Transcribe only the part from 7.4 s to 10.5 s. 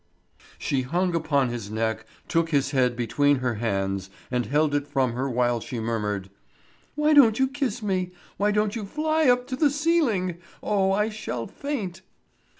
kiss me? Why don't you fly up to the ceiling?